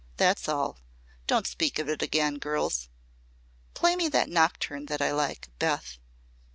That's 0.17 0.49
all. 0.49 0.79
Don't 1.27 1.45
speak 1.45 1.77
of 1.77 1.87
it 1.87 2.01
again, 2.01 2.39
girls. 2.39 2.89
Play 3.75 3.95
me 3.95 4.07
that 4.09 4.29
nocturne 4.29 4.87
that 4.87 4.99
I 4.99 5.11
like, 5.11 5.49
Beth." 5.59 5.99